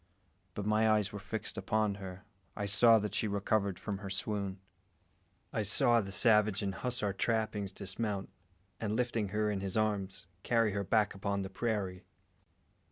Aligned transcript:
But 0.55 0.65
my 0.65 0.89
eyes 0.89 1.11
were 1.11 1.19
fixed 1.19 1.59
upon 1.59 1.93
her 2.01 2.25
I 2.55 2.65
saw 2.65 2.97
that 2.97 3.13
she 3.13 3.27
recovered 3.27 3.77
from 3.77 3.99
her 3.99 4.09
swoon. 4.09 4.59
I 5.53 5.61
saw 5.61 6.01
the 6.01 6.11
savage 6.11 6.63
in 6.63 6.71
hussar 6.71 7.13
trappings 7.13 7.71
dismount, 7.71 8.31
and, 8.79 8.95
lifting 8.95 9.27
her 9.27 9.51
in 9.51 9.59
his 9.61 9.77
arms, 9.77 10.25
carry 10.41 10.71
her 10.71 10.83
back 10.83 11.13
upon 11.13 11.43
the 11.43 11.51
prairie. 11.51 12.03